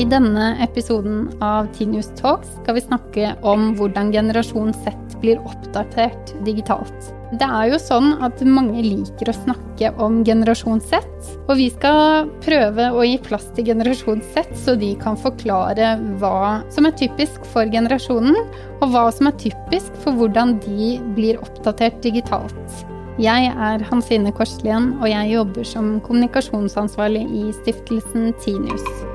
[0.00, 6.32] I denne episoden av Tinius Talks skal vi snakke om hvordan generasjon Z blir oppdatert
[6.46, 7.10] digitalt.
[7.36, 11.04] Det er jo sånn at mange liker å snakke om generasjon Z,
[11.44, 16.62] og vi skal prøve å gi plass til generasjon Z, så de kan forklare hva
[16.72, 18.40] som er typisk for generasjonen,
[18.80, 22.80] og hva som er typisk for hvordan de blir oppdatert digitalt.
[23.20, 29.09] Jeg er Hansine Korslien, og jeg jobber som kommunikasjonsansvarlig i stiftelsen Tinius.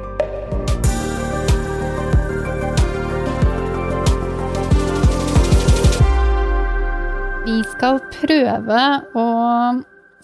[7.86, 9.26] Skal prøve å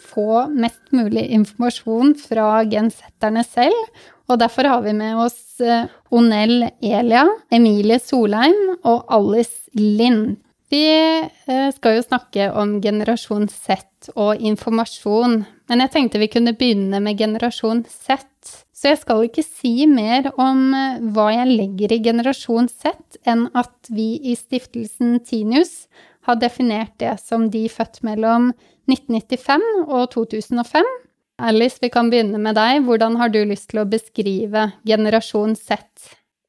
[0.01, 3.99] få mest mulig informasjon fra gensetterne selv.
[4.31, 10.39] Og derfor har vi med oss eh, Onell Elia, Emilie Solheim og Alice Lind.
[10.73, 16.57] Vi eh, skal jo snakke om generasjon Z og informasjon, men jeg tenkte vi kunne
[16.57, 18.25] begynne med generasjon Z.
[18.73, 23.51] Så jeg skal ikke si mer om eh, hva jeg legger i generasjon Z, enn
[23.53, 25.83] at vi i stiftelsen Tinius
[26.27, 28.51] har definert det som de født mellom
[28.89, 30.89] 1995 og 2005.
[31.41, 32.83] Alice, vi kan begynne med deg.
[32.85, 35.79] Hvordan har du lyst til å beskrive generasjon Z?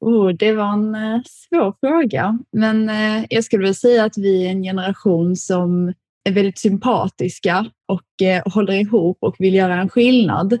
[0.03, 2.37] Oh, det var en uh, svår fråga.
[2.51, 6.59] Men eh, uh, jag skulle väl säga att vi är en generation som är väldigt
[6.59, 10.59] sympatiska och uh, eh, håller ihop och vill göra en skillnad.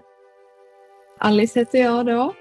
[1.19, 2.33] Alice heter jag då.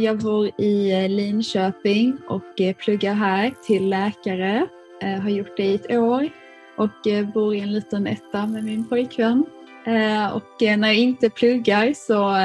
[0.00, 4.66] Jag bor i Linköping och pluggar här till läkare
[5.02, 6.28] Eh, har gjort det i ett år
[6.76, 9.44] och eh, bor i en liten etta med min pojkvän.
[9.86, 12.36] Eh, och när jag inte pluggar så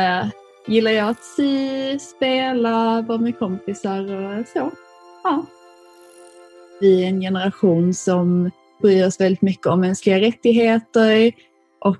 [0.68, 4.72] gillar jag att sy, spela, vara med kompisar och så.
[5.24, 5.46] Ja.
[6.82, 11.32] Vi är en generation som bryr oss väldigt mycket om mänskliga rättigheter
[11.80, 11.98] och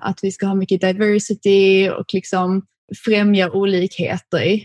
[0.00, 2.66] att vi ska ha mycket diversity och liksom
[3.04, 4.60] främja olikheter.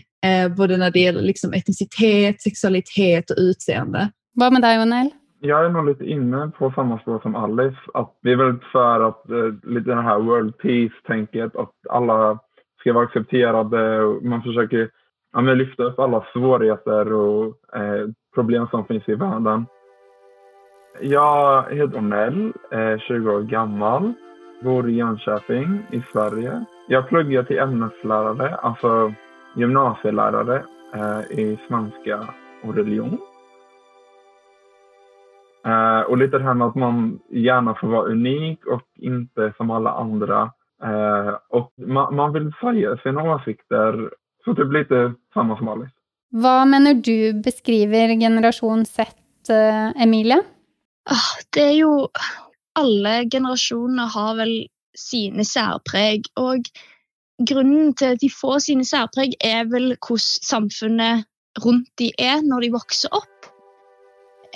[0.56, 4.10] Både när det gäller liksom etnicitet, sexualitet och utseende.
[4.40, 5.10] Vad med dig, Onel?
[5.40, 7.78] Jag är nog lite inne på samma spår som Alice.
[7.94, 12.38] Att vi är väldigt för att eh, lite det här world peace-tänket, att alla
[12.80, 14.02] ska vara accepterade.
[14.22, 14.90] Man försöker
[15.32, 17.46] ja, men lyfta upp alla svårigheter och
[17.76, 19.66] eh, problem som finns i världen.
[21.00, 24.12] Jag heter Onel, är 20 år gammal,
[24.62, 26.64] bor i Jönköping i Sverige.
[26.88, 29.12] Jag pluggar till ämneslärare, alltså
[29.56, 30.62] gymnasielärare
[30.94, 32.28] eh, i svenska
[32.62, 33.18] och religion.
[35.66, 39.70] Uh, och lite det här med att man gärna får vara unik och inte som
[39.70, 40.42] alla andra.
[40.84, 44.10] Uh, och man, man, vill säga sina åsikter,
[44.44, 45.92] så det blir lite samma som Alice.
[46.30, 49.10] Vad menar du beskriver generation Z,
[49.50, 50.42] uh, Emilie?
[51.10, 52.06] Ah, det är ju,
[52.74, 54.66] alla generationer har väl
[54.96, 56.62] sina särpreg och
[57.48, 61.24] grunden till att de får sina särpreg är väl hur samfunnet
[61.64, 63.37] runt de är när de växer upp.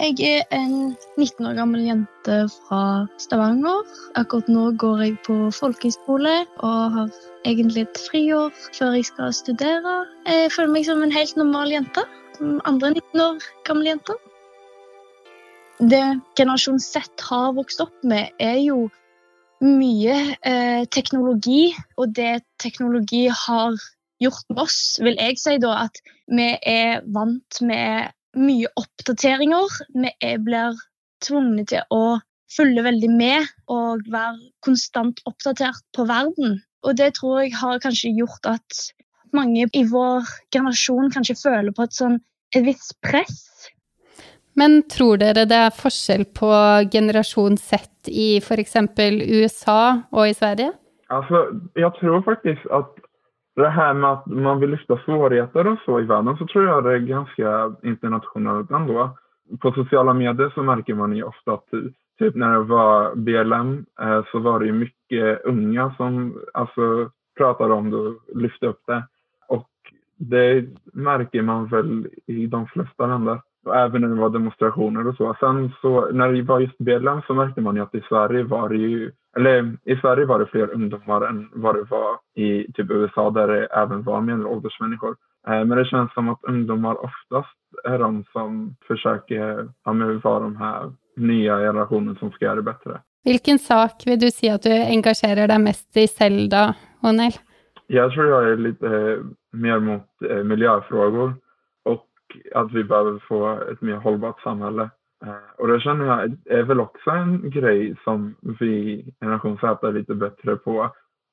[0.00, 3.82] Jeg er en 19 år gammel jente fra Stavanger.
[4.16, 6.32] Akkurat nå går jeg på folkehøyskole
[6.64, 7.10] og har
[7.44, 9.96] egentlig et friår før jeg skal studere.
[10.24, 12.06] Jeg føler meg som en helt normal jente.
[12.38, 14.16] Som andre 19 år gamle jenter.
[15.92, 16.00] Det
[16.40, 18.86] generasjon Z har vokst opp med, er jo
[19.60, 21.74] mye eh, teknologi.
[22.00, 23.76] Og det teknologi har
[24.24, 29.78] gjort med oss, vil jeg si da, at vi er vant med mye oppdateringer.
[29.94, 30.78] Vi blir
[31.24, 32.18] tvunget til å
[32.52, 36.60] følge veldig med og være konstant oppdatert på verden.
[36.82, 38.82] Og det tror jeg har kanskje gjort at
[39.32, 42.18] mange i vår generasjon kanskje føler på et sånn
[42.52, 43.70] et visst press.
[44.58, 46.50] Men tror dere det er forskjell på
[46.92, 48.76] generasjon Z i f.eks.
[48.76, 50.72] USA og i Sverige?
[51.08, 52.96] Alltså, jag tror faktiskt att
[53.54, 56.84] det här med att man vill lyfta svårigheter och så i världen så tror jag
[56.84, 59.10] det är ganska internationellt ändå.
[59.60, 61.66] På sociala medier så märker man ju ofta att
[62.18, 67.74] typ när det var BLM eh, så var det ju mycket unga som alltså pratade
[67.74, 69.06] om det och lyfte upp det.
[69.48, 69.70] Och
[70.16, 73.40] det märker man väl i de flesta länder.
[73.64, 75.36] Och även när det var demonstrationer och så.
[75.40, 78.68] Sen så när det var just BLM så märkte man ju att i Sverige var
[78.68, 82.90] det ju eller i Sverige var det fler ungdomar än vad det var i typ
[82.90, 85.16] USA där det även var medelålders människor.
[85.46, 89.92] Eh, men det känns som att ungdomar oftast är de som försöker ja,
[90.22, 93.00] vara de här nya generationen som ska göra det bättre.
[93.24, 97.32] Vilken sak vill du säga att du engagerar dig mest i Zelda, Onel?
[97.86, 99.18] Jag tror jag är lite
[99.52, 101.34] mer mot eh, miljöfrågor
[102.54, 104.90] att vi behöver få ett mer hållbart samhälle.
[105.24, 109.92] Eh, och det känner jag är väl också en grej som vi generation Z är
[109.92, 110.90] lite bättre på.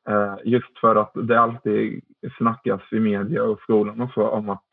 [0.10, 2.04] Eh, just för att det alltid
[2.38, 4.63] snackas i media och skolan och så om att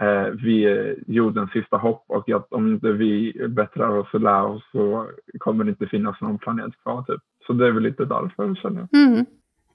[0.00, 4.44] eh, vi är jordens sista hopp och att om inte vi bättrar oss och lär
[4.44, 7.02] oss så kommer det inte finnas någon planet kvar.
[7.02, 7.20] Typ.
[7.46, 9.06] Så det är väl lite därför känner jag.
[9.06, 9.26] Mm.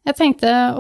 [0.04, 0.74] Jag tänkte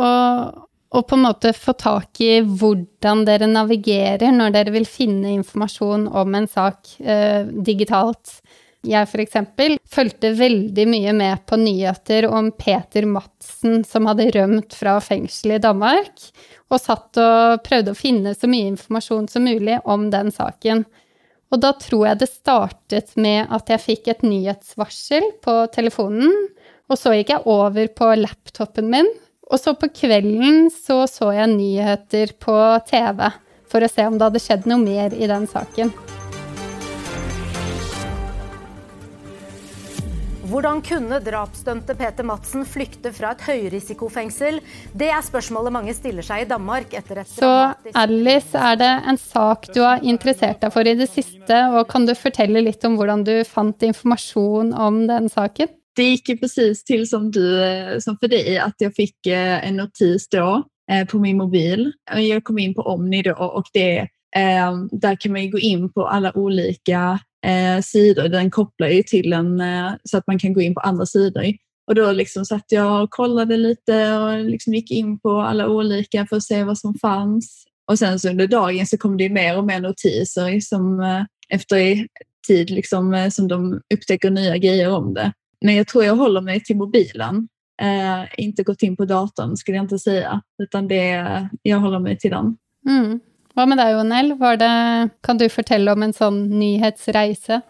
[0.89, 6.07] og på en måte få tak i hvordan dere navigerer når dere vil finne informasjon
[6.17, 8.39] om en sak eh, digitalt.
[8.87, 14.73] Jeg for eksempel fulgte veldig mye med på nyheter om Peter Madsen som hadde rømt
[14.77, 16.23] fra fengselet i Danmark,
[16.71, 20.85] og satt og prøvde å finne så mye informasjon som mulig om den saken.
[21.49, 26.33] Og da tror jeg det startet med at jeg fikk et nyhetsvarsel på telefonen,
[26.89, 29.09] og så gikk jeg over på laptopen min
[29.49, 33.31] och så på kvällen så såg jag nyheter på TV
[33.71, 35.91] för att se om det hade skett något mer i den saken.
[40.49, 44.57] Hvordan kunne drapsdømte Peter Madsen flykte fra et høyrisikofengsel?
[44.97, 47.51] Det er spørsmålet mange stiller seg i Danmark etter et Så
[47.93, 52.09] Alice, er det en sak du har interessert deg for i det siste, og kan
[52.09, 55.69] du fortelle litt om hvordan du fant informasjon om den saken?
[55.95, 59.67] Det gick ju precis till som, du, eh, som för dig, att jag fick eh,
[59.67, 61.91] en notis då eh, på min mobil.
[62.15, 64.07] Jag kom in på Omni då och det,
[64.91, 67.19] där kan man gå in på alla olika
[67.83, 68.27] sidor.
[68.27, 69.63] Den kopplar ju till en
[70.03, 71.43] så att man kan gå in på andra sidor.
[71.87, 76.27] Och då liksom satt jag och kollade lite och liksom gick in på alla olika
[76.27, 77.65] för att se vad som fanns.
[77.91, 81.01] Och sen så under dagen så kom det mer och mer notiser som
[81.49, 82.07] efter
[82.47, 85.33] tid liksom, som de upptäcker nya grejer om det.
[85.61, 87.47] Men jag tror jag håller mig till mobilen.
[87.81, 92.17] Eh, inte gått in på datorn skulle jag inte säga, utan det, jag håller mig
[92.17, 92.57] till den.
[92.89, 93.19] Mm.
[93.53, 94.33] Vad med dig, Onel?
[94.33, 97.61] Var det, kan du berätta om en sån nyhetsresa?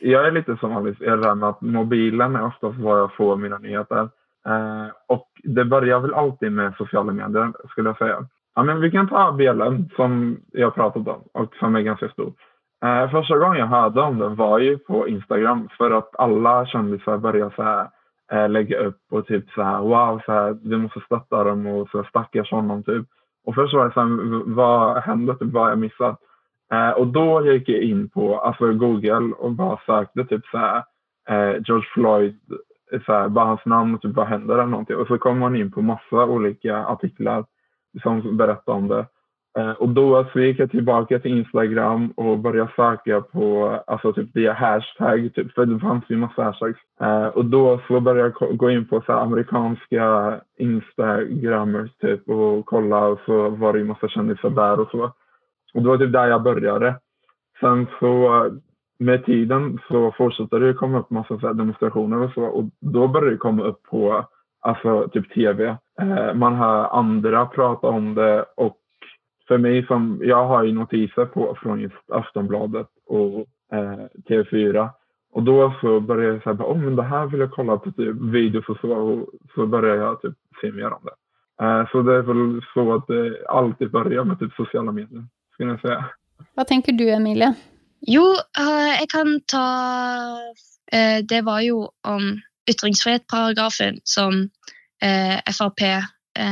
[0.00, 3.36] Jag är lite som Alice, jag är med att mobilen är oftast var jag får
[3.36, 4.08] mina nyheter.
[4.46, 8.26] Eh, och det börjar väl alltid med sociala medier, skulle jag säga.
[8.54, 12.32] Ja, men vi kan ta BLM som jag pratat om och som är ganska stor.
[12.84, 17.18] Eh, första gången jag hörde om den var ju på Instagram för att alla kändisar
[17.18, 17.88] började så här,
[18.32, 21.88] eh, lägga upp och typ så här wow, så här, vi måste stötta dem och
[21.88, 23.06] så stackars honom typ.
[23.44, 26.20] Och först var det så här, vad hände, typ, vad har jag missat?
[26.72, 30.84] Eh, och då gick jag in på alltså Google och bara sökte typ så här,
[31.28, 32.40] eh, George Floyd,
[33.06, 34.96] så här, bara hans namn och typ vad händer eller någonting.
[34.96, 37.44] Och så kom man in på massa olika artiklar
[38.02, 39.06] som berättade om det.
[39.58, 44.36] Eh, och då så gick jag tillbaka till Instagram och började söka på, alltså typ
[44.36, 46.78] via hashtag, typ, för det fanns ju massa hashtags.
[47.00, 53.06] Eh, och då så började jag gå in på så amerikanska instagrammers typ och kolla
[53.06, 55.02] och så var det ju massa kändisar där och så.
[55.74, 56.94] Och det var typ där jag började.
[57.60, 58.46] Sen så
[58.98, 63.30] med tiden så fortsatte det komma upp massa så demonstrationer och så och då började
[63.30, 64.28] det komma upp på
[64.60, 65.76] alltså typ tv.
[66.00, 68.76] Eh, man hör andra prata om det och
[69.50, 74.88] för mig som, jag har ju notiser på från just Aftonbladet och eh, TV4.
[75.32, 78.16] Och då så började jag säga, oh, men det här vill jag kolla på typ
[78.20, 78.92] videos och så.
[78.92, 81.16] Och så började jag typ se mer om det.
[81.64, 85.70] Eh, så det är väl så att det alltid börjar med typ sociala medier, skulle
[85.70, 86.04] jag säga.
[86.54, 87.54] Vad tänker du, Emilia?
[88.00, 89.66] Jo, uh, jag kan ta
[90.94, 91.72] uh, Det var ju
[92.08, 94.32] om ytringsfrihetsparagrafen som
[95.04, 95.80] uh, Frp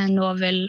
[0.08, 0.66] nå vil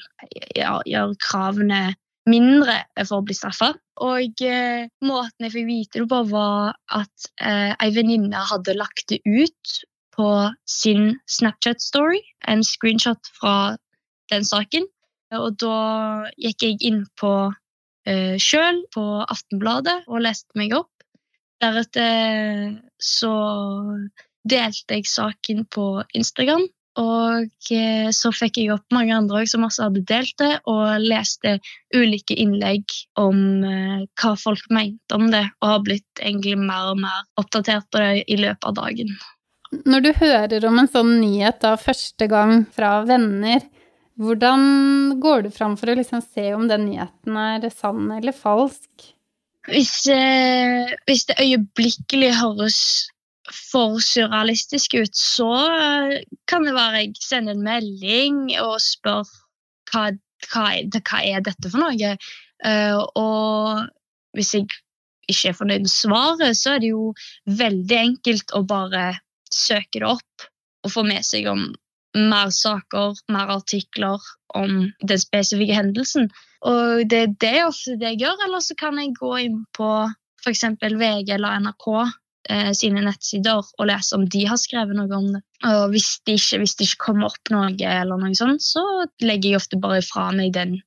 [0.55, 1.95] ja, gjøre kravene
[2.29, 3.73] mindre for å bli straffa.
[4.05, 9.09] Og eh, måten jeg fikk vite det på, var at eh, ei venninne hadde lagt
[9.11, 9.79] det ut
[10.15, 10.29] på
[10.67, 13.55] sin Snapchat-story, en screenshot fra
[14.31, 14.87] den saken.
[15.37, 15.79] Og da
[16.41, 17.33] gikk jeg inn på
[18.09, 20.91] eh, sjøl, på Aftenbladet, og leste meg opp.
[21.59, 23.35] Deretter eh, så
[24.49, 26.65] delte jeg saken på Instagram
[26.97, 31.57] og eh, så fikk jeg opp mange andre som også hadde delt det, og leste
[31.95, 37.03] ulike innlegg om eh, hva folk mente om det, og har blitt egentlig mer og
[37.03, 39.13] mer oppdatert på det i løpet av dagen.
[39.85, 43.61] Når du hører om en sånn nyhet da første gang fra venner,
[44.19, 48.89] hvordan går du fram for å liksom se om den nyheten er sann eller falsk?
[49.69, 52.79] Hvis, eh, hvis det øyeblikkelig høres
[53.55, 59.27] for surrealistisk ut, så eh, kan det være jeg sender en melding og spør
[59.91, 60.09] hva,
[60.51, 60.65] hva,
[60.99, 62.13] hva er, dette for noe.
[62.59, 63.87] Uh, og
[64.37, 64.67] hvis jeg
[65.31, 67.11] ikke er fornøyd med svaret, så er det jo
[67.59, 69.13] veldig enkelt å bare
[69.53, 70.49] søke det opp
[70.85, 71.69] og få med seg om
[72.17, 74.21] mer saker, mer artikler
[74.57, 76.29] om den spesifikke hendelsen.
[76.67, 78.45] Og det, det er ofte det jeg gjør.
[78.47, 79.89] Eller så kan jeg gå inn på
[80.43, 80.65] f.eks.
[80.81, 81.87] VG eller NRK
[82.49, 85.43] eh, sine nettsider og lese om de har skrevet noe om det.
[85.69, 88.85] Og hvis det ikke, hvis det ikke kommer opp noe, eller noe sånt, så
[89.23, 90.77] legger jeg ofte bare fra meg den,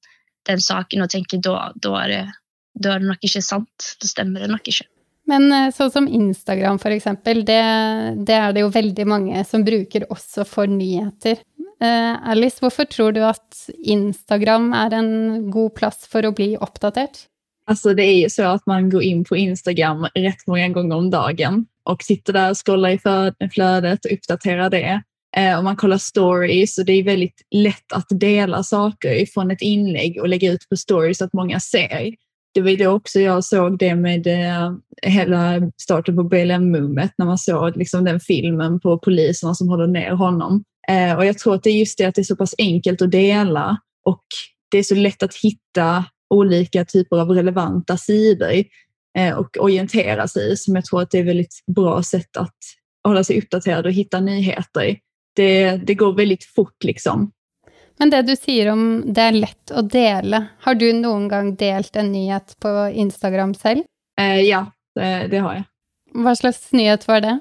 [0.48, 2.24] den saken og tenker da, da er det
[2.72, 3.92] da er det nok ikke sant.
[4.00, 4.86] Da stemmer det nok ikke.
[5.30, 7.62] Men eh, sånn som Instagram, for eksempel, det,
[8.26, 11.42] det er det jo veldig mange som bruker også for nyheter.
[11.82, 15.12] Eh, Alice, hvorfor tror du at Instagram er en
[15.52, 17.26] god plass for å bli oppdatert?
[17.66, 21.10] Alltså det är ju så att man går in på Instagram rätt många gånger om
[21.10, 22.98] dagen och sitter där och scrollar i
[23.48, 25.02] flödet och uppdaterar det.
[25.36, 29.62] Eh, och man kollar stories och det är väldigt lätt att dela saker från ett
[29.62, 32.14] inlägg och lägga ut på stories så att många ser.
[32.54, 37.38] Det var då också jag såg det med eh, hela starten på BLM-movet när man
[37.38, 40.64] såg liksom den filmen på poliserna som håller ner honom.
[40.88, 43.02] Eh, och jag tror att det är just det att det är så pass enkelt
[43.02, 44.24] att dela och
[44.70, 48.64] det är så lätt att hitta olika typer av relevanta sidor
[49.18, 52.56] eh, och orientera sig som jag tror att det är väldigt bra sätt att
[53.04, 54.98] hålla sig uppdaterad och hitta nyheter.
[55.36, 57.30] Det, det går väldigt fort liksom.
[57.98, 61.96] Men det du säger om det är lätt att dela, har du någon gång delat
[61.96, 63.82] en nyhet på Instagram själv?
[64.20, 65.62] Eh, ja, det, det, har jag.
[66.12, 67.38] Vad slags nyhet var det?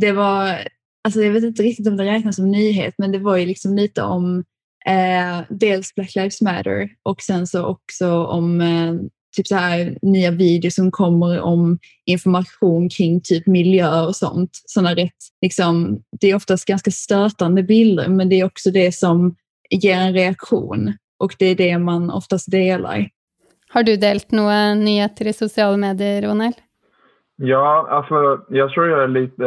[0.00, 0.58] Det var,
[1.04, 3.76] alltså jag vet inte riktigt om det räknas som nyhet, men det var ju liksom
[3.76, 4.44] lite om
[4.88, 8.94] eh, dels Black Lives Matter och sen så också om eh,
[9.36, 14.50] typ så här nya videos som kommer om information kring typ miljö och sånt.
[14.66, 15.12] Såna rätt,
[15.42, 19.36] liksom, det är oftast ganska stötande bilder, men det är också det som
[19.70, 23.08] ger en reaktion och det är det man oftast delar.
[23.68, 26.52] Har du delat några nyheter i sociala medier, Ronel?
[27.36, 29.46] Ja, alltså jag tror jag är lite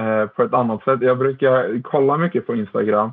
[0.00, 0.98] eh, på ett annat sätt.
[1.02, 3.12] Jag brukar kolla mycket på Instagram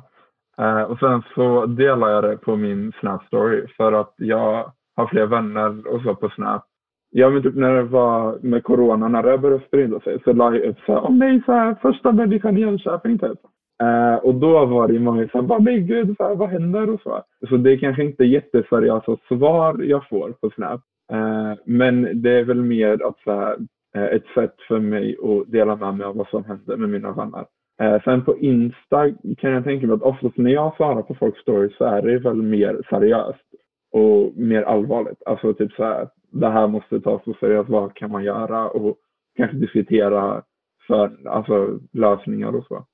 [0.58, 5.06] Eh, och sen så delar jag det på min Snap story för att jag har
[5.06, 6.64] fler vänner och så på Snap.
[7.10, 10.56] Ja men typ när det var med corona, när det började sprida sig så la
[10.56, 13.38] jag upp såhär, åh nej, så här, första människan i Jönköping typ.
[13.82, 17.00] Uh, och då var det många som bara, men gud, så här, vad händer och
[17.00, 17.22] så.
[17.48, 20.80] Så det är kanske inte jätteseriösa svar jag får på Snap.
[21.12, 23.56] Uh, men det är väl mer att, så här,
[23.94, 27.44] ett sätt för mig att dela med mig av vad som händer med mina vänner.
[27.82, 31.40] Eh, sen på Insta kan jag tänka mig att oftast när jag svarar på folks
[31.40, 33.44] stories så är det väl mer seriöst
[33.92, 35.22] och mer allvarligt.
[35.26, 38.68] Alltså typ så här, det här måste tas på seriöst, vad kan man göra?
[38.68, 38.96] Och
[39.36, 40.42] kanske diskutera
[40.86, 42.86] för, alltså, lösningar och så.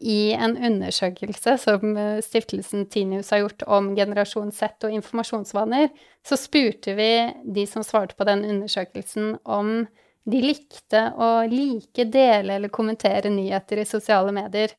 [0.00, 5.88] I en undersökelse som eh, stiftelsen Tinius har gjort om generationssätt och informationsvanor informasjonsvaner,
[6.22, 9.86] så spurte vi de som svarte på den undersökelsen om
[10.24, 14.74] de likte å like, dele eller kommentere nyheter i sosiale medier.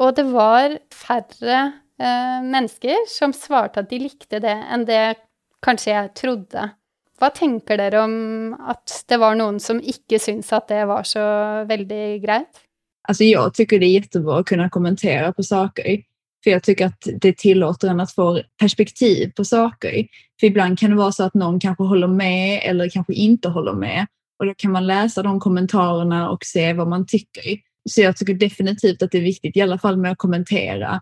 [0.00, 1.56] Og det var færre
[2.00, 5.16] eh, mennesker som svarte at de likte det, enn det
[5.64, 6.70] kanskje jeg trodde.
[7.20, 11.22] Hva tenker dere om at det var noen som ikke syntes at det var så
[11.68, 12.62] veldig greit?
[13.08, 16.02] Alltså jag tycker det är jättebra att kunna kommentera på saker.
[16.44, 20.06] För jag tycker att det tillåter en att få perspektiv på saker.
[20.40, 23.72] För ibland kan det vara så att någon kanske håller med eller kanske inte håller
[23.72, 24.06] med.
[24.40, 27.42] Och då kan man läsa de kommentarerna och se vad man tycker.
[27.90, 31.00] Så jag tycker definitivt att det är viktigt, i alla fall med att kommentera.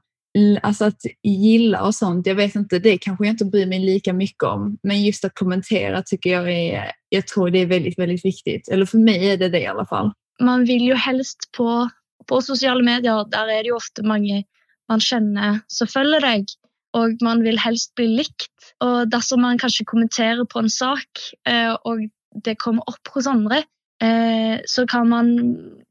[0.62, 4.12] Alltså att gilla och sånt, jag vet inte, det kanske jag inte bryr mig lika
[4.12, 4.78] mycket om.
[4.83, 8.68] Men just att kommentera tycker jag är, jag tror det är väldigt, väldigt viktigt.
[8.68, 10.12] Eller för mig är det det i alla fall.
[10.40, 11.88] Man vill ju helst på
[12.28, 14.42] på sociala medier där är det ju ofta många
[14.88, 16.45] man känner som följer dig.
[16.92, 18.52] Och man vill helst bli likt.
[18.78, 21.09] Och dersom man kanske kommenterar på en sak,
[21.49, 21.97] eh, och
[22.35, 23.62] det kommer opp hos andre,
[24.02, 25.32] eh, så kan man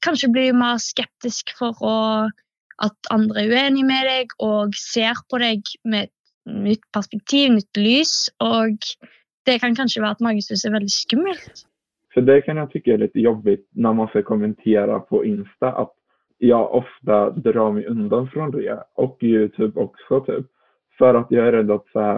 [0.06, 1.96] kanskje bli mer skeptisk for å,
[2.78, 6.14] at andre er uenig med deg og ser på deg med et
[6.48, 8.30] nytt perspektiv, nytt lys.
[8.38, 8.78] Och
[9.46, 11.66] det kan kanske vara att mange är väldigt skummelt.
[12.14, 15.72] För det kan jag tycka är lite jobbigt när man ska kommentera på Insta.
[15.72, 15.94] Att
[16.38, 20.46] jag ofta drar mig undan från det och Youtube också typ.
[20.98, 22.18] För att jag är rädd att så här,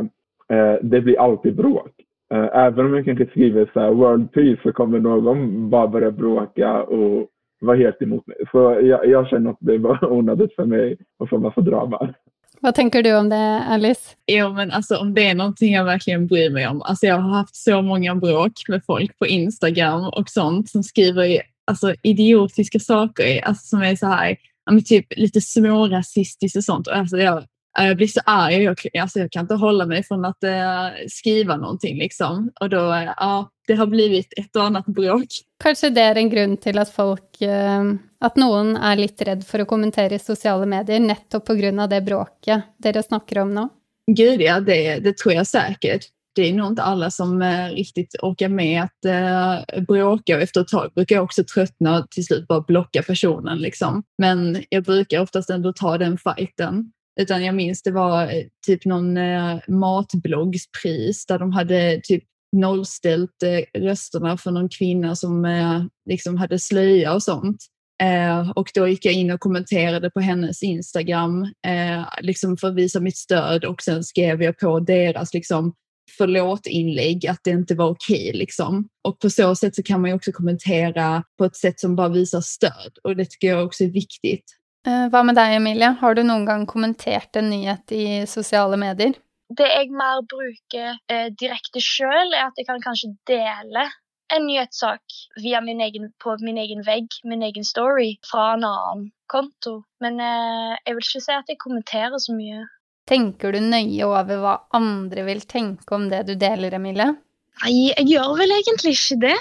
[0.49, 1.98] eh, det blir alltid bråk.
[2.33, 6.11] Eh, även om jag kanske skriver så här, World Peace så kommer någon bara börja
[6.11, 7.27] bråka och
[7.61, 8.37] vara helt emot mig.
[8.51, 12.13] Så jag, jag känner att det är bara onödigt för mig att få massa drama.
[12.61, 14.15] Vad tänker du om det, Alice?
[14.27, 16.81] Jo, men alltså om det är någonting jag verkligen bryr mig om.
[16.81, 21.41] Alltså jag har haft så många bråk med folk på Instagram och sånt som skriver
[21.67, 24.37] alltså, idiotiska saker alltså, som är så här,
[24.85, 26.87] typ lite smårasistiskt och sånt.
[26.87, 27.43] Alltså, jag,
[27.77, 28.63] jag blir så arg.
[28.63, 31.97] Jag, alltså, jag kan inte hålla mig från att uh, skriva någonting.
[31.97, 32.51] Liksom.
[32.59, 35.27] Och då, uh, ja, det har blivit ett och annat bråk.
[35.63, 39.59] Kanske det är en grund till att folk, uh, att någon är lite rädd för
[39.59, 43.67] att kommentera i sociala medier, nettopp på grund av det bråket det snackar om nu?
[44.11, 48.15] Gud ja, det, det tror jag säkert det är nog inte alla som eh, riktigt
[48.21, 52.25] orkar med att eh, bråka och efter ett tag brukar jag också tröttna och till
[52.25, 53.57] slut bara blocka personen.
[53.57, 54.03] Liksom.
[54.17, 56.91] Men jag brukar oftast ändå ta den fighten.
[57.19, 63.43] Utan jag minns det var eh, typ någon eh, matbloggspris där de hade typ nollställt
[63.43, 67.65] eh, rösterna för någon kvinna som eh, liksom hade slöja och sånt.
[68.03, 72.75] Eh, och då gick jag in och kommenterade på hennes Instagram eh, liksom för att
[72.75, 75.73] visa mitt stöd och sen skrev jag på deras liksom,
[76.17, 78.31] förlåt-inlägg att det inte var okej.
[78.33, 78.87] Liksom.
[79.03, 82.09] Och på så sätt så kan man ju också kommentera på ett sätt som bara
[82.09, 84.45] visar stöd och det tycker jag också är viktigt.
[84.87, 89.13] Eh, vad med dig Emilia, har du någon gång kommenterat en nyhet i sociala medier?
[89.57, 93.89] Det jag mer brukar eh, direkte sjøl, er at jeg kan kanskje dele
[94.33, 95.01] en nyhetssak
[95.41, 99.83] via min egen, på min egen vägg, min egen story, från en annan konto.
[99.99, 102.67] Men eh, jag vill inte säga att jag kommenterar så mycket.
[103.07, 107.15] Tänker du nöje över vad andra vill tänka om det du delar, Emilia?
[107.63, 109.39] Nej, jag gör väl egentligen inte det.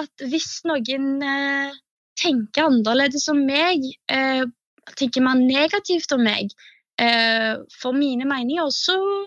[0.00, 1.72] Att om någon eh,
[2.24, 4.46] tänker annorlunda om mig, eh,
[4.96, 6.48] tänker man negativt om mig,
[7.00, 9.26] eh, för mina meningar, så,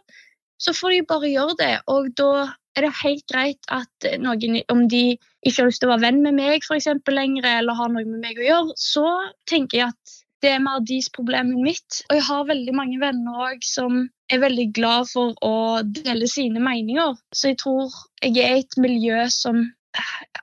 [0.58, 1.82] så får de bara göra det.
[1.86, 5.96] Och då är det helt greit at noen, om de ikke har lyst til å
[5.96, 9.08] være venn med meg for eksempel, lenger, eller har noe med meg å gjøre, så
[9.50, 12.00] tenker jeg at det er mer deres problem enn mitt.
[12.10, 16.64] Og jeg har veldig mange venner òg som er veldig glad for å dele sine
[16.64, 17.14] meninger.
[17.36, 19.62] Så jeg tror jeg er i et miljø som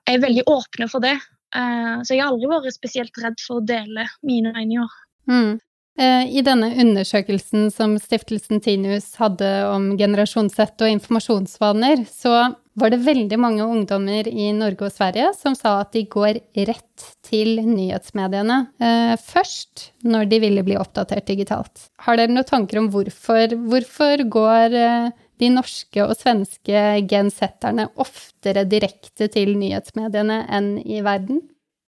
[0.06, 1.16] er veldig åpne for det.
[1.56, 4.92] Eh, så jeg har aldri vært spesielt redd for å dele mine meninger.
[5.28, 5.58] Mm.
[5.98, 13.00] Eh, I denne undersøkelsen som stiftelsen Tinus hadde om generasjonssett og informasjonsvaner, så var det
[13.02, 18.60] veldig mange ungdommer i Norge og Sverige som sa at de går rett til nyhetsmediene
[18.78, 21.88] eh, først når de ville bli oppdatert digitalt.
[22.06, 23.58] Har dere noen tanker om hvorfor?
[23.66, 25.10] Hvorfor går eh,
[25.42, 31.42] de norske og svenske gensetterne oftere direkte til nyhetsmediene enn i verden?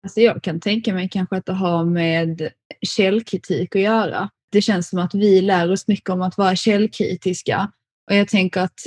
[0.04, 2.50] Alltså jag kan tänka mig kanske att det har med
[2.82, 4.30] källkritik att göra.
[4.51, 7.72] Det känns som att vi lär oss mycket om att vara källkritiska.
[8.10, 8.80] Och jag tänker att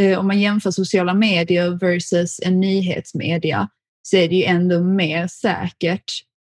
[0.00, 3.68] eh, om man jämför sociala medier versus en nyhetsmedia
[4.02, 6.04] så är det ju ändå mer säkert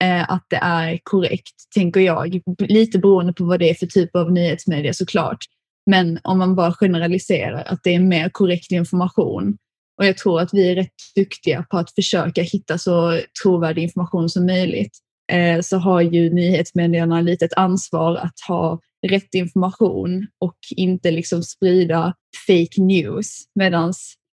[0.04, 2.42] eh, att det är korrekt, tänker jag.
[2.60, 5.46] Lite beroende på vad det är för typ av nyhetsmedia såklart.
[5.86, 9.58] Men om man bara generaliserar att det är mer korrekt information
[9.98, 14.30] och jag tror att vi är rätt duktiga på att försöka hitta så trovärdig information
[14.30, 14.92] som möjligt.
[15.32, 21.44] Eh, så har ju nyhetsmedierna lite ett ansvar att ha rätt information och inte liksom
[21.44, 22.14] sprida
[22.48, 23.44] fake news.
[23.56, 23.94] Medan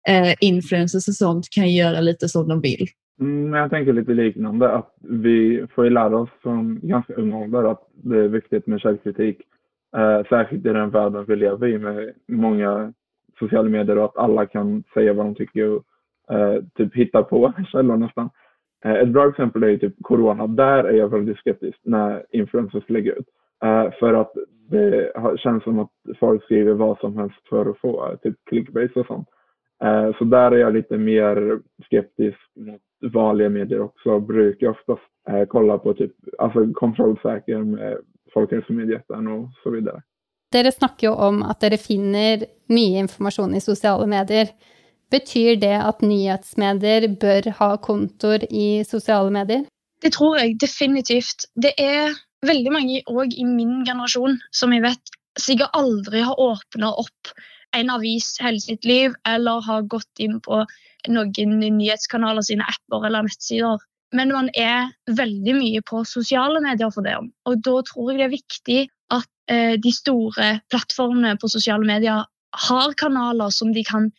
[0.09, 2.87] eh, influencers och sånt kan göra lite som de vill.
[3.19, 7.71] Mm, jag tänker lite liknande, att vi får ju lära oss från ganska ung ålder
[7.71, 9.37] att det är viktigt med källkritik.
[9.97, 12.93] Eh, särskilt i den världen vi lever i med många
[13.39, 15.83] sociala medier och att alla kan säga vad de tycker och
[16.35, 18.29] eh, typ hitta på källor nästan.
[18.85, 20.47] Eh, ett bra exempel är ju typ corona.
[20.47, 23.27] Där är jag väldigt skeptisk när influencers lägger ut.
[23.63, 24.33] Eh, för att
[24.69, 28.97] det känns som att folk skriver vad som helst för att få eh, typ clickbait
[28.97, 29.27] och sånt.
[29.83, 32.81] Eh, så där är jag lite mer skeptisk mot
[33.13, 34.19] vanliga medier också.
[34.19, 37.97] Brukar oftast eh, kolla på typ, alltså kontrollsäker med
[38.33, 40.01] Folkhälsomyndigheten och så vidare.
[40.53, 44.53] Dere snakker jo om at dere finner mye informasjon i sosiale medier.
[45.11, 49.65] Betyr det at nyhetsmedier bør ha kontor i sosiale medier?
[50.03, 51.47] Det tror jeg definitivt.
[51.55, 56.91] Det er veldig mange òg i min generasjon som jeg vet sikkert aldri har åpna
[57.03, 57.33] opp
[57.75, 60.63] en avis hele sitt liv, eller har gått inn på
[61.11, 63.83] noen nyhetskanaler sine apper eller nettsider.
[64.15, 67.17] Men man er veldig mye på sosiale medier for det.
[67.47, 68.79] Og da tror jeg det er viktig
[69.47, 72.25] Eh, de store plattformene på sosiale medier
[72.67, 74.09] har kanaler som de kan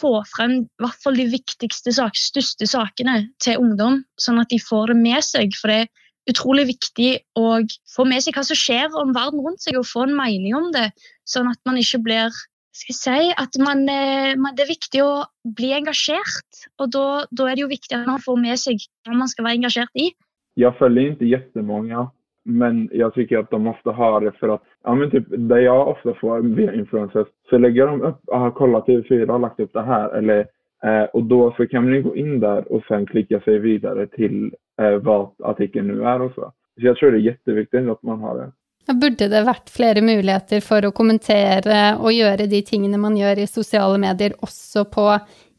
[0.00, 4.58] få frem i hvert fall de viktigste, sak, største sakene til ungdom, sånn at de
[4.60, 5.54] får det med seg.
[5.56, 7.62] For det er utrolig viktig å
[7.94, 10.68] få med seg hva som skjer om verden rundt seg, og få en mening om
[10.74, 10.90] det,
[11.28, 12.44] sånn at man ikke blir
[12.76, 15.24] skal jeg si, at man, eh, man, Det er viktig å
[15.56, 19.14] bli engasjert, och då, da är det ju viktig att man får med sig hva
[19.16, 20.12] man ska vara engagerad i.
[20.54, 22.10] Jag följer inte jättemånga
[22.46, 25.88] men jag tycker att de måste ha det för att, ja men typ det jag
[25.88, 29.82] ofta får via influencers, så lägger de upp, ah, kolla TV4 har lagt upp det
[29.82, 30.38] här eller
[30.84, 34.54] eh, och då så kan man gå in där och sen klicka sig vidare till
[34.80, 36.52] eh, vad artikeln nu är och så.
[36.80, 38.52] Så jag tror det är jätteviktigt att man har det.
[38.92, 43.46] Burde det vært flere muligheter for å kommentere og gjøre de tingene man gjør i
[43.50, 45.08] sosiale medier, også på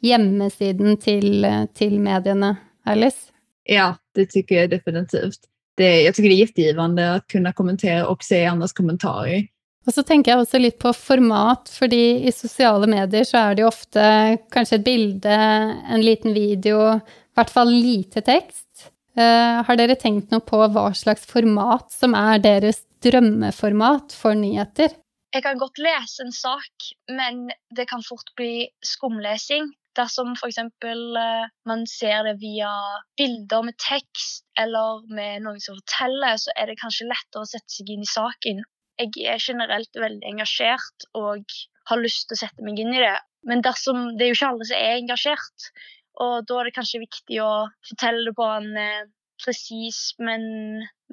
[0.07, 1.43] hjemmesiden til,
[1.75, 2.53] til mediene,
[2.87, 3.33] Alice?
[3.67, 8.23] Ja, det tycker jag definitivt det, jag tycker det är jättegivande att kunna kommentera och
[8.23, 9.47] se andras kommentarer.
[9.85, 13.63] Och så tänker jag också lite på format, för i sociala medier så är det
[13.63, 16.99] ofta kanske ett bild, en liten video, i
[17.35, 18.91] hvert fall lite text.
[19.17, 24.89] Uh, har dere tänkt något på vad slags format som är deras drömmeformat för nyheter?
[25.31, 26.71] Jag kan gott läsa en sak,
[27.11, 30.59] men det kan fort bli skumläsning dersom f.eks.
[30.83, 32.71] Uh, man ser det via
[33.19, 37.79] bilder med tekst eller med noen som forteller, så er det kanskje lettere å sette
[37.79, 38.63] seg inn i saken.
[38.97, 41.45] Jeg er generelt veldig engasjert og
[41.89, 43.15] har lyst til å sette meg inn i det.
[43.47, 45.69] Men dersom, det er jo ikke alle som er engasjert,
[46.23, 47.51] og da er det kanskje viktig å
[47.85, 49.05] fortelle det på en eh,
[49.43, 50.43] precis men,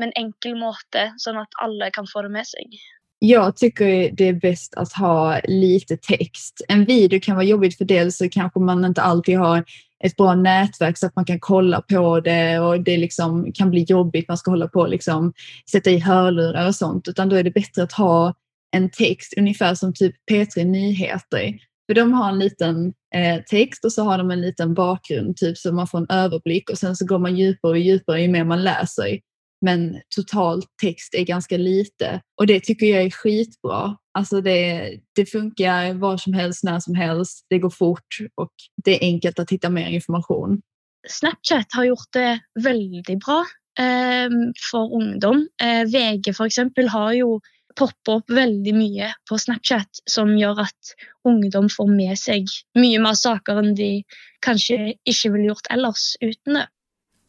[0.01, 2.79] men enkel måte, sånn at alle kan få det med seg.
[3.27, 6.65] Jag tycker det är bäst att ha lite text.
[6.69, 9.65] En video kan vara jobbigt för dels så kanske man inte alltid har
[10.05, 13.83] ett bra nätverk så att man kan kolla på det och det liksom kan bli
[13.83, 14.29] jobbigt.
[14.29, 15.33] Man ska hålla på och liksom
[15.71, 18.35] sätta i hörlurar och sånt, utan då är det bättre att ha
[18.77, 21.59] en text ungefär som typ P3 Nyheter.
[21.87, 25.59] För de har en liten eh, text och så har de en liten bakgrund typ
[25.59, 28.45] så man får en överblick och sen så går man djupare och djupare ju mer
[28.45, 29.19] man läser
[29.65, 33.97] men totalt text är ganska lite och det tycker jag är skitbra.
[34.19, 38.53] Alltså det, det funkar var som helst, när som helst, det går fort och
[38.85, 40.61] det är enkelt att hitta mer information.
[41.09, 43.45] Snapchat har gjort det väldigt bra
[43.79, 44.31] eh,
[44.71, 45.49] för ungdom.
[45.63, 47.41] Eh, VG för exempel har ju
[47.79, 50.81] poppat upp väldigt mycket på Snapchat som gör att
[51.29, 54.05] ungdom får med sig mycket mer saker än de
[54.41, 56.69] kanske inte vill gjort annars utan det.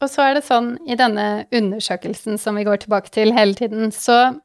[0.04, 3.94] Og så er det sånn i denne undersøkelsen som vi går tilbake til hele tiden,
[3.96, 4.36] så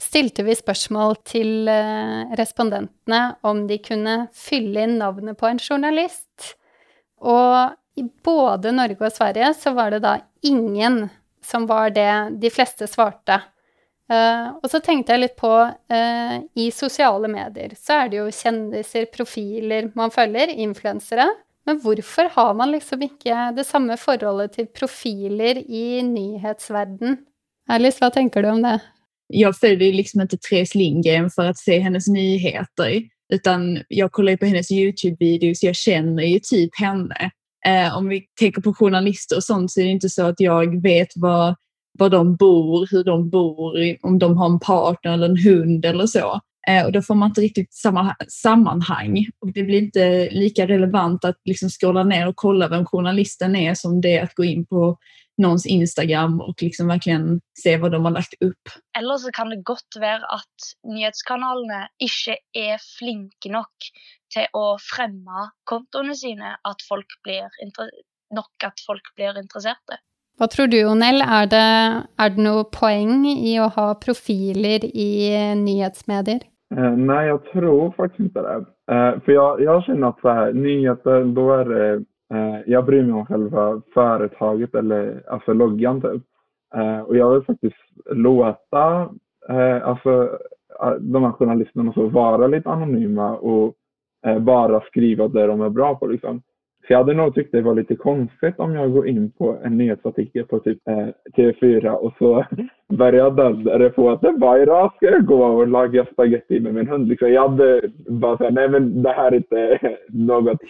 [0.00, 6.56] stilte vi spørsmål til eh, respondentene om de kunne fylle inn navnet på en journalist.
[7.22, 11.06] Og i både Norge og Sverige så var det da ingen
[11.44, 12.10] som var det
[12.42, 13.40] de fleste svarte.
[14.06, 18.26] Uh, og så tenkte jeg litt på uh, I sosiale medier så er det jo
[18.30, 21.26] kjendiser, profiler man følger, influensere.
[21.66, 27.16] Men varför har man liksom inte det samma forholdet till profiler i nyhetsvärlden?
[27.68, 28.80] Alice, vad tänker du om det?
[29.26, 33.02] Jag följer liksom inte Therese Lindgren för att se hennes nyheter,
[33.32, 37.30] utan jag kollar på hennes Youtube-videos, jag känner ju typ henne.
[37.66, 40.82] Eh, om vi tänker på journalister och sånt så är det inte så att jag
[40.82, 41.56] vet var,
[41.98, 46.06] var de bor, hur de bor, om de har en partner eller en hund eller
[46.06, 46.40] så.
[46.68, 49.26] Eh, och då får man inte riktigt samma sammanhang.
[49.40, 53.74] Och det blir inte lika relevant att liksom scrolla ner och kolla vem journalisten är
[53.74, 54.98] som det är att gå in på
[55.42, 58.62] någons Instagram och liksom verkligen se vad de har lagt upp.
[58.98, 63.66] Eller så kan det gott vara att nyhetskanalene inte är flinke nog
[64.34, 67.48] till att främja kontona sina, att folk blir
[68.34, 69.98] nog att folk blir intresserade.
[70.38, 71.22] Vad tror du, Onell?
[71.22, 76.40] Är det, är det något poäng i att ha profiler i nyhetsmedier?
[76.74, 78.64] Eh, nej, jag tror faktiskt inte det.
[78.94, 81.94] Eh, för jag, jag känner att så här, nyheter, då är det,
[82.34, 86.22] eh, jag bryr mig om själva företaget eller alltså loggan typ.
[86.74, 87.76] Eh, och jag vill faktiskt
[88.10, 89.08] låta
[89.48, 90.38] eh, alltså,
[90.82, 93.74] eh, de här journalisterna så vara lite anonyma och
[94.40, 96.42] bara skriva det de är bra på liksom.
[96.86, 99.78] Så jag hade nog tyckt det var lite konstigt om jag går in på en
[99.78, 102.44] nyhetsartikel på typ eh, TV4 och så
[102.88, 103.30] börjar
[103.78, 107.08] den få att bara ska jag gå och laga spagetti med min hund.
[107.08, 110.60] Liksom, jag hade bara sagt nej men det här är inte något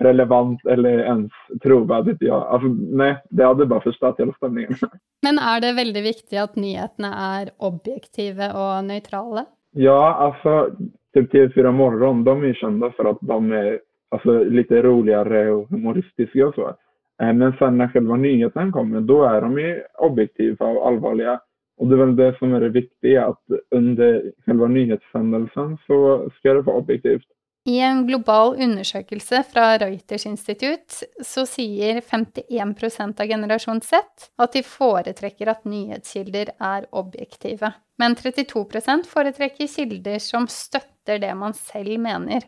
[0.00, 2.18] relevant eller ens trovärdigt.
[2.20, 2.48] Ja.
[2.48, 4.74] Alltså, nej, det hade bara förstört hela stämningen.
[5.22, 9.44] Men är det väldigt viktigt att nyheterna är objektiva och neutrala?
[9.70, 10.70] Ja, alltså
[11.14, 16.46] typ TV4 Morgon, de är kända för att de är alltså, lite roligare och humoristiska
[16.46, 16.68] och så.
[17.22, 21.40] Eh, men sen när själva nyheten kommer, då är de ju objektiva och allvarliga.
[21.76, 26.52] Och det är väl det som är det viktiga, att under själva nyhetssändelsen så ska
[26.52, 27.26] det vara objektivt.
[27.64, 34.02] I en global undersökelse från Reuters institut så säger 51 procent av generation Z
[34.36, 37.72] att de föredrar att nyhetskilder är objektiva.
[37.96, 42.42] Men 32 procent föredrar kilder som stöttar det man själv menar.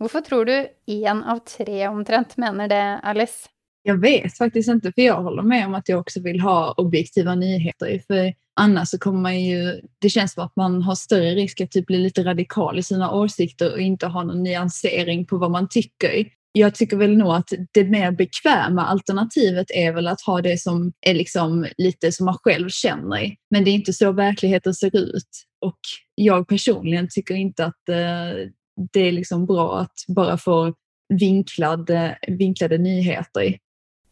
[0.00, 3.48] Varför tror du en av tre omtrent menar det, Alice?
[3.82, 7.34] Jag vet faktiskt inte, för jag håller med om att jag också vill ha objektiva
[7.34, 8.02] nyheter.
[8.06, 11.70] För annars så kommer man ju, det känns som att man har större risk att
[11.70, 15.68] typ bli lite radikal i sina åsikter och inte ha någon nyansering på vad man
[15.68, 16.26] tycker.
[16.52, 20.92] Jag tycker väl nog att det mer bekväma alternativet är väl att ha det som
[21.00, 23.34] är liksom lite som man själv känner.
[23.50, 25.46] Men det är inte så verkligheten ser ut.
[25.60, 25.78] Och
[26.14, 28.50] jag personligen tycker inte att eh,
[28.92, 30.74] det är liksom bra att bara få
[31.08, 33.58] vinklade, vinklade nyheter.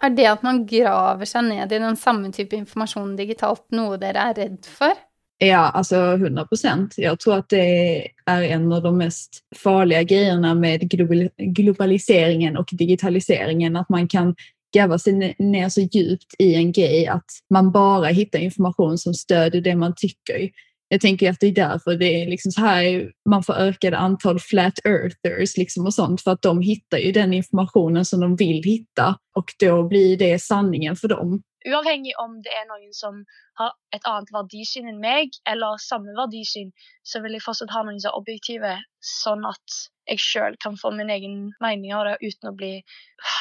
[0.00, 4.00] Är det att man graver sig ned i den samma typ av information digitalt något
[4.00, 4.92] dere är rädd för?
[5.38, 6.94] Ja, alltså 100 procent.
[6.96, 10.90] Jag tror att det är en av de mest farliga grejerna med
[11.36, 14.34] globaliseringen och digitaliseringen, att man kan
[14.74, 19.60] gräva sig ner så djupt i en grej att man bara hittar information som stöder
[19.60, 20.50] det man tycker.
[20.88, 24.38] Jag tänker att det är därför det är liksom så här man får ökade antal
[24.40, 28.62] flat earthers liksom och sånt för att de hittar ju den informationen som de vill
[28.64, 31.42] hitta och då blir det sanningen för dem.
[31.66, 33.24] Uavhengig om det är någon som
[33.54, 36.72] har ett annat värdesyn än mig eller samma värdesyn
[37.02, 38.60] så vill jag fortsatt ha någon objektiv
[39.00, 39.70] så att
[40.08, 42.72] jeg sjøl kan få min egen mening av det uten å bli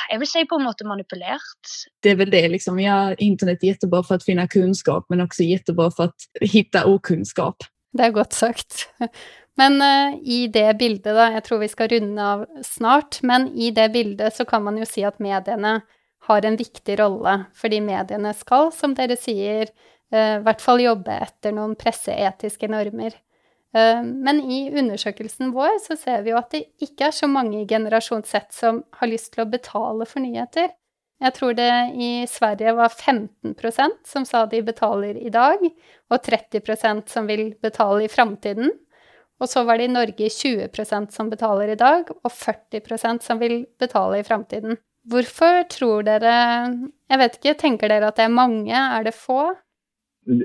[0.10, 1.72] jag vill säga på en måte manipulert.
[2.04, 2.80] Det är väl det, liksom.
[2.80, 7.56] ja, internet är jättebra för att finna kunskap men också jättebra för att hitta okunskap.
[7.94, 8.90] Det är gott sagt.
[9.58, 13.72] Men uh, i det bildet, da, jeg tror vi ska runda av snart, men i
[13.72, 15.82] det bildet så kan man ju säga att medierna
[16.28, 19.68] har en viktig roll, för medierna ska, som dere säger,
[20.14, 23.18] uh, i hvert fall jobbe etter noen presseetiske normer.
[23.78, 27.62] Eh, men i undersøkelsen vår så ser vi jo at det ikke er så mange
[27.62, 30.72] i generasjon Z som har lyst til å betale for nyheter.
[31.18, 35.64] Jeg tror det i Sverige var 15 procent som sa de betaler i dag,
[36.14, 38.70] og 30% som vil betale i framtiden.
[39.42, 43.42] Og så var det i Norge 20 procent som betaler i dag, og 40% som
[43.42, 44.78] vil betale i framtiden.
[45.08, 46.34] Hvorfor tror dere
[47.08, 48.76] Jeg vet ikke, tenker dere at det er mange?
[48.76, 49.56] Er det få?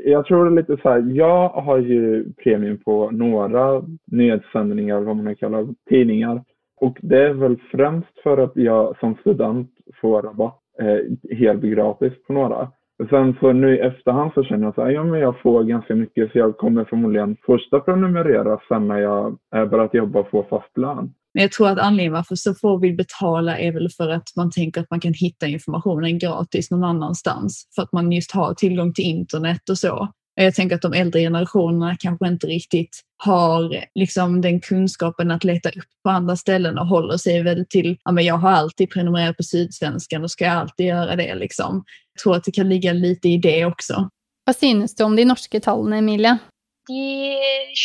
[0.05, 5.17] Jag tror det är lite så här, jag har ju premium på några nyhetssändningar, vad
[5.17, 6.43] man kallar tidningar.
[6.81, 12.13] Och det är väl främst för att jag som student får rabatt eh, helt gratis
[12.27, 12.69] på några.
[13.11, 15.95] Sen så nu i efterhand så känner jag så här, ja men jag får ganska
[15.95, 20.43] mycket så jag kommer förmodligen första prenumerera sen när jag är börjat jobba och få
[20.43, 21.13] fast lön.
[21.35, 24.51] Men jag tror att anledningen varför så få vill betala är väl för att man
[24.51, 27.69] tänker att man kan hitta informationen gratis någon annanstans.
[27.75, 30.09] För att man just har tillgång till internet och så.
[30.35, 35.69] Jag tänker att de äldre generationerna kanske inte riktigt har liksom den kunskapen att leta
[35.69, 39.37] upp på andra ställen och håller sig väl till, ja men jag har alltid prenumererat
[39.37, 41.85] på Sydsvenskan och ska jag alltid göra det liksom.
[42.15, 44.09] Jag tror att det kan ligga lite i det också.
[44.45, 46.39] Vad synes du om de norska talen, Emilia?
[46.89, 46.95] De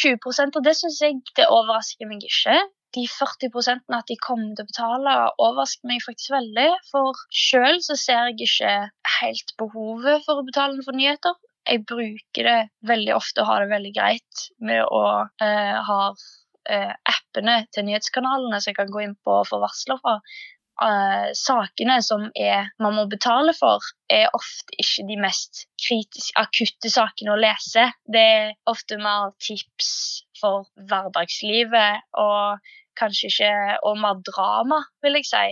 [0.06, 2.28] 20% av det syns jag det överraskar mig inte
[2.98, 6.70] de 40% at de kommer til å betale, overrasker meg faktisk veldig.
[6.92, 8.74] For sjøl så ser jeg ikke
[9.20, 11.38] helt behovet for å betale for nyheter.
[11.68, 15.04] Jeg bruker det veldig ofte og har det veldig greit med å
[15.44, 16.02] eh, ha
[16.72, 20.22] eh, appene til nyhetskanalene som jeg kan gå inn på og få varsler fra.
[20.78, 23.82] Uh, sakene som er, man må betale for,
[24.14, 27.88] er ofte ikke de mest kritiske, akutte sakene å lese.
[28.06, 29.90] Det er ofte mer tips
[30.38, 32.62] for hverdagslivet og
[32.98, 33.54] kanskje ikke
[33.88, 35.46] Og mer drama, vil jeg si.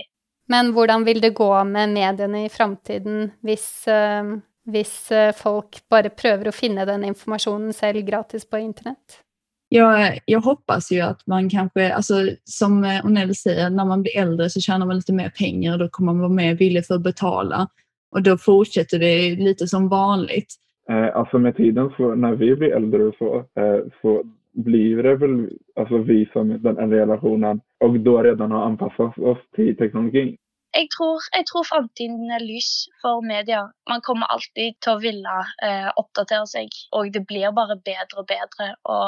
[0.48, 4.38] Men hvordan vil det gå med mediene i framtiden hvis, uh,
[4.70, 9.22] hvis uh, folk bare prøver å finne den informasjonen selv gratis på internett?
[9.68, 14.50] Jag, jag hoppas ju att man kanske, alltså, som Onell säger, när man blir äldre
[14.50, 17.02] så tjänar man lite mer pengar och då kommer man vara mer villig för att
[17.02, 17.68] betala.
[18.10, 20.54] Och då fortsätter det lite som vanligt.
[20.90, 24.22] Eh, alltså med tiden, så, när vi blir äldre och så, eh, så
[24.56, 29.76] blir det väl alltså vi som den relationen och då redan har anpassat oss till
[29.76, 30.36] teknologin.
[30.76, 33.62] Jeg tror, jeg tror framtiden er lys for media.
[33.88, 38.26] Man kommer alltid til å ville eh, oppdatere seg, og det blir bare bedre og
[38.28, 38.98] bedre å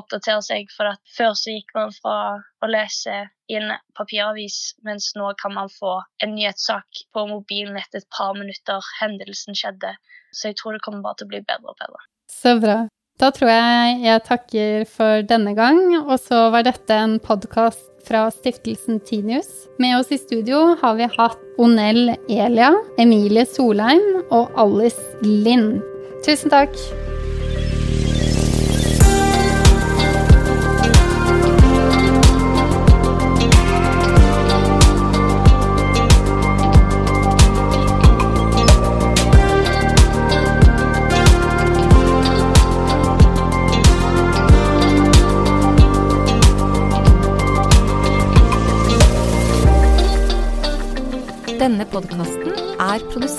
[0.00, 0.72] oppdatere seg.
[0.74, 2.16] For at før så gikk man fra
[2.64, 8.02] å lese i en papiravis, mens nå kan man få en nyhetssak på mobilen etter
[8.02, 9.94] et par minutter hendelsen skjedde.
[10.34, 12.02] Så jeg tror det kommer bare til å bli bedre og bedre.
[12.32, 12.78] Så bra.
[13.22, 15.80] Da tror jeg jeg takker for denne gang.
[16.02, 19.48] Og så var dette en podkast fra stiftelsen Tinius.
[19.78, 25.78] Med oss i studio har vi hatt Onell Elia, Emilie Solheim og Alice Lind.
[26.26, 26.74] Tusen takk.